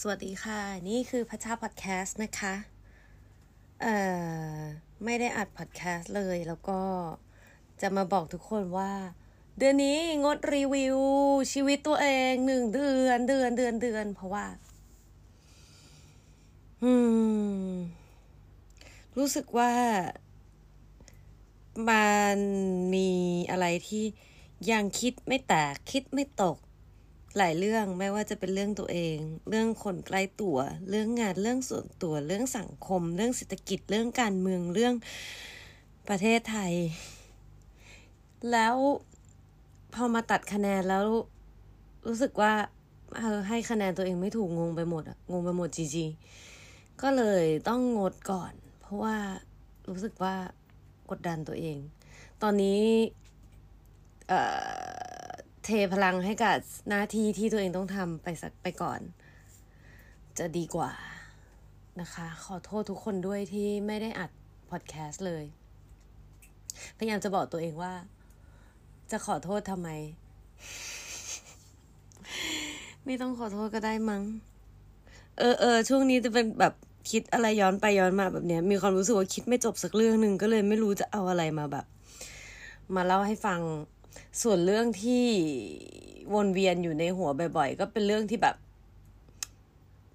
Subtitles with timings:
[0.00, 2.54] สวัสดีค่ะ นี่คือพัชชาพอดแคสต์นะคะ
[3.82, 3.96] เอ่
[4.56, 4.60] อ
[5.04, 6.80] ไม่ได้อัดพอดแคสต์เลย แล้วก็
[7.80, 8.92] จะมาบอกทุกคนว่า
[9.58, 10.98] เดือนนี้งดรีวิว
[11.52, 14.46] ชีวิตตัวเองหนึ่งเดือน เดือนเดือนเดือน เพราะว่า
[16.82, 16.92] อื
[17.70, 17.74] ม
[19.18, 19.72] รู้สึกว่า
[21.88, 22.38] มัน
[22.94, 23.10] มี
[23.50, 24.04] อะไรที่
[24.70, 26.56] ยังคิดไม่แตก คิดไม่ตก
[27.38, 29.18] หลายเรื่องไม่ว่าจะเป็นเรื่องตัวเอง
[29.50, 30.56] เรื่องคนใกล้ตัว
[30.90, 34.94] เรื่องงานเรื่องส่วนตัวเรื่องสังคม เรื่องเศรษฐกิจเรื่องการเมืองเรื่อง
[36.08, 36.72] ประเทศไทย
[38.52, 38.76] แล้ว
[39.94, 41.04] พอมาตัดคะแนนแล้ว
[42.06, 42.52] รู้สึกว่า
[43.16, 49.16] เออให้คะแนนตัวเองไม่ถูกงงไปหมดอะงงไปหมดจริงๆก็เลยต้องงดก่อน เพราะว่า
[49.88, 50.34] รู้สึกว่า
[51.10, 51.78] กดดันตัวเอง
[52.42, 52.82] ตอนนี้
[54.28, 54.40] เอ่
[55.08, 55.11] อ
[55.66, 56.56] เทพลังให้กับ
[56.88, 59.00] หน้าที่ที่ตัวเองต้องทำไปสักไปก่อน
[60.38, 60.90] จะดีกว่า
[62.00, 64.30] นะคะ ขอโทษทุกคนด้วยที่ไม่ได้อัด
[64.70, 65.44] พอดแคสต์เลย
[66.98, 67.92] พยายามจะบอกตัวเองว่า
[69.10, 69.88] จะขอโทษทำไม
[73.04, 74.22] ไม่ต้องขอโทษก็ได้มั้ง
[75.38, 76.74] เออเออช่วงนี้จะเป็นแบบ
[77.10, 81.86] คิดอะไรย้อนไปย้อนมาแบบเนี้ย มีความรู้สึกว่าคิดไม่จบสักเรื่องหนึ่งก็เลยไม่รู้จะเอาอะไรมาแบบ
[82.94, 83.60] มาเล่าให้ฟัง
[84.42, 85.26] ส่วนเรื่องที่
[86.34, 88.56] วนเวียนอยู่ในหัวบ่อย ๆ ก็เป็นเรื่องที่แบบ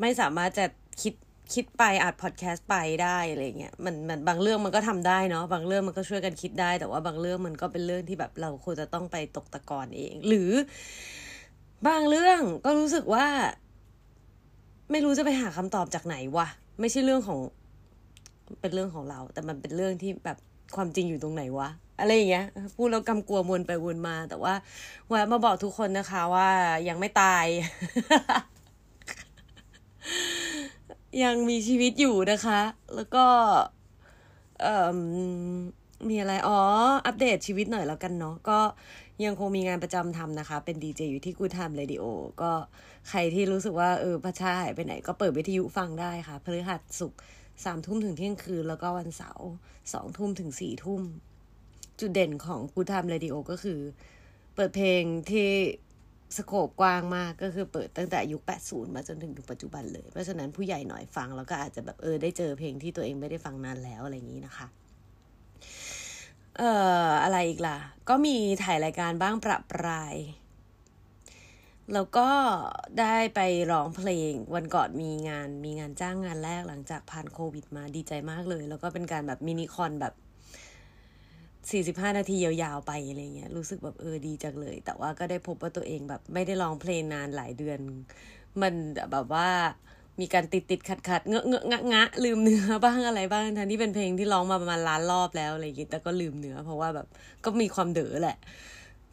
[0.00, 0.66] ไม่สามารถจะ
[1.02, 1.14] คิด
[1.54, 10.50] คิดไปอัดพอดแคสต์ไปได้อะไรเงี้ยมันมันบางเรื่องมันก็ทำได้เนาะบางเรื่องมันก็ช่วยกันคิดได้ แต่ว่าบางเรื่องมันก็เป็นเรื่องที่แบบเราควรจะต้องไปตกตะกอนเอง หรือ
[11.88, 13.26] บางเรื่องก็รู้สึกว่า
[14.90, 16.48] ไม่รู้จะไปหาคำตอบจากไหนวะ
[16.80, 17.38] ไม่ใช่เรื่องของ
[18.60, 20.38] เป็นเรื่องของเรา แต่มันเป็นเรื่องที่แบบ
[20.76, 24.54] ความจริงอยู่ตรงไหนวะ อะไรอย่างเงี้ยพูดแล้วกำกววนไปวนมา แต่ว่า
[25.08, 26.48] แวะมาบอกทุกคนนะคะว่า
[26.88, 27.46] ยังไม่ตาย
[31.22, 32.60] ยังมีชีวิตอยู่นะคะ
[32.94, 33.26] แล้วก็
[34.62, 34.98] เอ่อ
[36.08, 36.60] มีอะไร อ๋อ
[37.06, 38.58] อัปเดตชีวิตหน่อยแล้วกันเนาะ ก็
[39.24, 42.04] ยังคงมีงานประจำทำนะคะ เป็นดีเจอยู่ที่กูทำเรดิโอ
[42.42, 42.52] ก็
[43.08, 47.12] ใครที่รู้สึกว่า เออพระชาหายไปไหน ก็เปิดวิทยุฟังได้ค่ะพฤหัสสุก
[47.64, 49.48] สามทุ่มถึงเที่ยงคืน แล้วก็วันเสาร์
[49.92, 51.02] สองทุ่มถึงสี่ทุ่ม
[52.00, 53.80] จุดเด่นของกูทำเรดิโอก็คือ
[54.54, 55.50] เปิดเพลงที่
[56.36, 64.66] สโคปกว้างมากก็คือเปิดตั้งแต่ยุค 80 มาจนถึงยุคปัจจุบันเลย เพราะฉะนั้นผู้ใหญ่หน่อยฟัง แล้วก็อาจจะแบบเออได้เจอเพลงที่ตัวเองไม่ได้ฟังนานแล้วอะไรอย่างนี้นะคะ
[66.58, 66.72] เอ่
[67.08, 67.78] ออะไรอีกล่ะ
[68.08, 70.14] ก็มีถ่ายรายการบ้างประปราย
[71.94, 72.28] แล้วก็
[73.00, 73.40] ได้ไป
[73.72, 80.14] ร้องเพลงวันก่อนมีงานมีงานจ้างงานแรกหลังจากผ่านโควิดมาดีใจมากเลย แล้วก็เป็นการแบบมินิคอนแบบ
[81.70, 87.78] สี่สิบห้านาทียาวๆไปอะไรเงี้ยรู้สึกแบบเออดีจังเลย แต่ว่าก็ได้พบว่าตัวเองแบบไม่ได้ร้องเพลงนานหลายเดือน
[88.62, 88.74] มัน
[89.12, 89.48] แบบว่า
[90.20, 97.06] มีการติดติดขัดขัดเงอะเงอะงะงะลืมเนื้อบ้างอะไรบ้างทั้งที่เป็นเพลงที่ร้องมาประมาณล้านรอบแล้วอะไรอย่างงี้แต่ก็ลืมเนื้อ เพราะว่าแบบ
[97.44, 98.38] ก็มีความเด๋อแหละ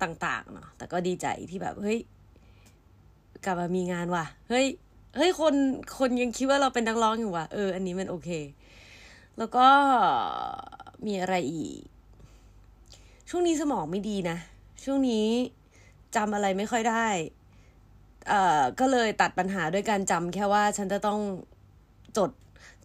[0.02, 2.00] ต่างๆเนาะแต่ก็ดีใจที่แบบเฮ้ย
[3.46, 4.66] กลับมามีงานว่ะเฮ้ย
[5.18, 5.56] เฮ้ยคน
[6.00, 8.30] คนยังคิดว่าเราเป็นนักร้องอยู่ว่ะเอออันนี้มันโอเค
[9.38, 9.68] แล้วก็
[11.06, 11.82] มีอะไรอีก
[13.34, 14.38] ช่วงนี้สมองไม่ดีนะ
[14.84, 15.28] ช่วงนี้
[16.16, 17.08] จำอะไรไม่ค่อยได้
[18.28, 21.20] เอ่อ ก็เลยตัดปัญหาด้วยการจำแค่ว่าฉันจะต้อง
[22.18, 22.32] จด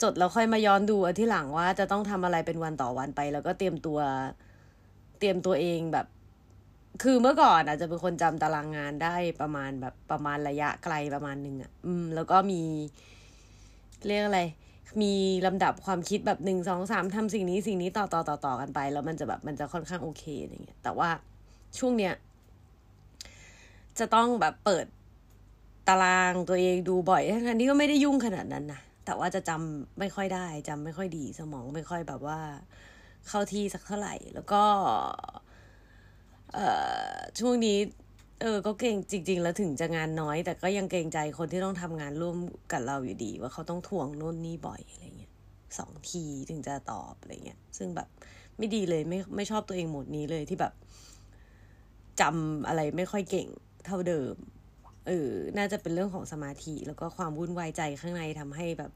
[0.03, 3.99] จดแล้วค่อยมาย้อนดูอที่หลังว่าจะต้องทำอะไรเป็นวันต่อวันไป แล้วก็เตรียมตัว
[5.19, 6.07] เตรียมตัวเองแบบ
[7.03, 12.63] คือเมื่อก่อนอาจจะเป็นคนจำตารางงานได้ประมาณแบบประมาณระยะไกลประมาณหนึ่งอะ่ะ อืม แล้วก็มี
[14.07, 14.41] เรียกอะไร
[15.03, 15.15] มี
[15.47, 21.09] ลำดับความคิดแบบหนึ่งสองสามทำสิ่งนี้สิ่งนี้ต่อต่อต่อต่อกันไป แล้วมันจะแบบมันจะค่อนข้างโอเคอะไรเงี้ยแต่ว่า
[21.79, 22.15] ช่วงเนี้ย
[23.99, 24.87] จะต้องแบบเปิด
[25.89, 32.39] ตารางตัวเองดูบ่อยทั้งที่ก็ไม่ได้ยุ่งขนาดนั้นนะแต่ว่าจะจำไม่ค่อยได้จำไม่ค่อยดีสมองไม่ค่อยแบบว่า
[33.29, 34.63] เข้าที่สักเท่าไหร่ แล้วก็
[36.55, 36.69] เอ่
[37.13, 37.79] อช่วงนี้
[38.41, 42.37] เออ ก็เก่งจริง ๆ แล้วถึงจะงานน้อย แต่ก็ยังเกรงใจคนที่ต้องทำงานร่วม
[42.73, 45.33] กับเราอยู่ดี ว่าเขาต้องทวงโน่นนี่บ่อยอะไรเงี้ย
[45.79, 48.09] สองทีถึงจะตอบอะไรเงี้ย ซึ่งแบบ
[48.59, 50.73] ไม่ดีเลยไม่ไม่ชอบตัวเองโหมดนี้เลยที่แบบ
[52.21, 53.49] จำอะไรไม่ค่อยเก่ง
[53.87, 54.35] เท่าเดิม
[55.07, 58.93] เออน่าจะเป็นเรื่องของสมาธิ แล้วก็ความวุ่นวายใจข้างในทำให้แบบ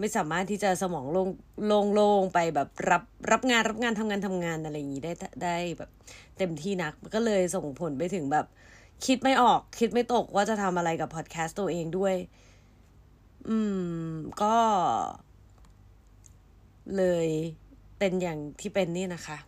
[0.00, 1.28] ไม่สามารถที่จะสมองโลง
[1.66, 5.12] โล่งโล่งไปแบบรับรับงานรับงานทำงานทำงานอะไรอย่างนี้ได้
[5.44, 5.90] ได้แบบ
[6.38, 8.46] เต็มที่นักก็เลยส่งผลไปถึงแบบ
[9.06, 12.14] คิดไม่ออกคิดไม่ตกว่าจะทำอะไรกับพอดแคสต์ตัวเองด้วย
[13.48, 13.58] อื
[14.10, 14.12] ม
[14.42, 14.56] ก็
[16.96, 17.28] เลย
[17.98, 19.38] เป็นอย่างที่เป็นนี่นะคะ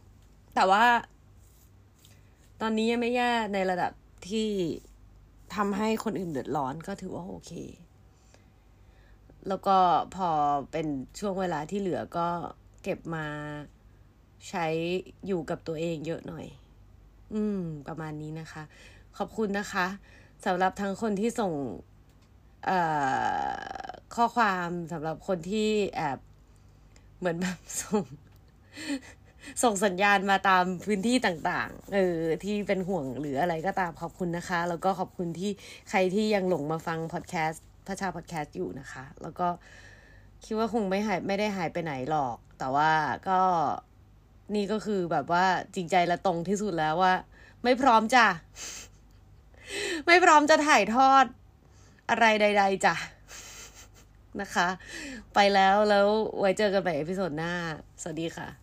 [0.55, 0.85] แต่ว่า
[2.61, 3.93] ตอนนี้ยังไม่แย่ในระดับ
[4.29, 4.49] ที่
[5.55, 7.53] ทำให้คนอื่นเดือดร้อนก็ถือว่าโอเค
[9.49, 9.77] แล้วก็
[10.17, 10.29] พอ
[10.73, 10.87] เป็น
[11.19, 12.29] ช่วงเวลาที่เหลือก็
[12.83, 13.27] เก็บมา
[14.49, 14.67] ใช้
[15.27, 16.47] อยู่กับตัวเองเยอะหน่อย
[17.35, 18.63] อืม ประมาณนี้นะคะ
[19.19, 19.87] ขอบคุณนะคะ
[20.47, 21.53] สำหรับทั้งคนที่ส่ง
[24.15, 26.19] ข้อความสำหรับคนที่แอบ
[27.19, 28.05] เหมือนแบบส่ง
[29.63, 35.51] ส่งสัญญาณมาตามพื้นที่ต่างๆ เออ ที่เป็นห่วงหรืออะไรก็ตามขอบคุณนะคะ แล้วก็ขอบคุณที่
[35.91, 39.49] ใครที่ยังหลงมาฟังพอดแคสต์ พระชาพอดแคสต์อยู่นะคะ แล้วก็
[40.45, 42.91] คิดว่าคงไม่หายไม่ได้หายไปไหนหรอก แต่ว่า
[43.29, 43.41] ก็
[44.55, 45.45] นี่ก็คือแบบว่า
[45.75, 47.15] จริงใจและตรงที่สุดแล้วว่า
[47.65, 48.27] ไม่พร้อมจ้ะ
[50.07, 51.25] ไม่พร้อมจะถ่ายทอด
[52.11, 52.95] อะไรใด ๆจ้ะ
[54.41, 54.69] นะคะ
[55.35, 56.07] ไปแล้วแล้ว
[56.39, 57.53] ไว้เจอกันใหม่ episode หน้า
[58.03, 58.62] สวัสดีค่ะ